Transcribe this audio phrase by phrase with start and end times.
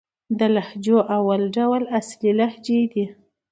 [0.39, 3.05] د لهجو اول ډول اصلي لهجې دئ.